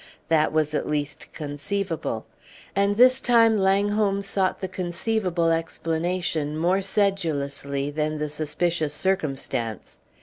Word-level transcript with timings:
That 0.29 0.51
was 0.51 0.73
at 0.73 0.89
least 0.89 1.31
conceivable. 1.31 2.25
And 2.75 2.97
this 2.97 3.21
time 3.21 3.55
Langholm 3.55 4.23
sought 4.23 4.59
the 4.59 4.67
conceivable 4.67 5.51
explanation 5.51 6.57
more 6.57 6.81
sedulously 6.81 7.91
than 7.91 8.17
the 8.17 8.27
suspicious 8.29 8.95
circumstance. 8.95 10.01